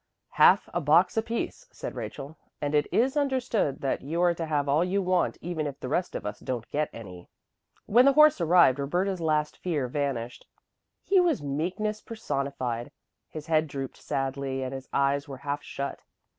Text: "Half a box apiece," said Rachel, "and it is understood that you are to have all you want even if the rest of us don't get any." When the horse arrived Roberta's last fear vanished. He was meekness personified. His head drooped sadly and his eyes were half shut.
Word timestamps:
"Half 0.29 0.67
a 0.73 0.81
box 0.81 1.15
apiece," 1.15 1.67
said 1.71 1.93
Rachel, 1.93 2.35
"and 2.59 2.73
it 2.73 2.87
is 2.91 3.15
understood 3.15 3.81
that 3.81 4.01
you 4.01 4.19
are 4.23 4.33
to 4.33 4.47
have 4.47 4.67
all 4.67 4.83
you 4.83 4.99
want 4.99 5.37
even 5.41 5.67
if 5.67 5.79
the 5.79 5.87
rest 5.89 6.15
of 6.15 6.25
us 6.25 6.39
don't 6.39 6.67
get 6.71 6.89
any." 6.91 7.29
When 7.85 8.05
the 8.05 8.13
horse 8.13 8.41
arrived 8.41 8.79
Roberta's 8.79 9.21
last 9.21 9.57
fear 9.57 9.87
vanished. 9.87 10.47
He 11.03 11.19
was 11.19 11.43
meekness 11.43 12.01
personified. 12.01 12.91
His 13.29 13.45
head 13.45 13.67
drooped 13.67 13.97
sadly 13.97 14.63
and 14.63 14.73
his 14.73 14.89
eyes 14.91 15.27
were 15.27 15.37
half 15.37 15.61
shut. 15.61 15.99